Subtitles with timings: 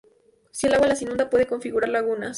[0.49, 2.29] Si el agua las inunda puede configurar lagunas.